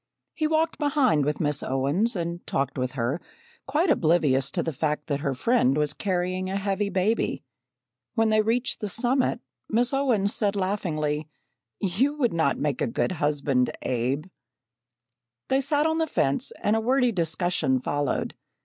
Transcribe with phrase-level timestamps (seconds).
[0.33, 3.19] He walked behind with Miss Owens, and talked with her,
[3.67, 7.43] quite oblivious to the fact that her friend was carrying a heavy baby.
[8.15, 11.29] When they reached the summit, Miss Owens said laughingly:
[11.79, 14.25] "You would not make a good husband, Abe."
[15.49, 18.33] They sat on the fence and a wordy discussion followed.